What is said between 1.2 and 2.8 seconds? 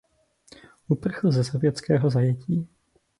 ze sovětského zajetí.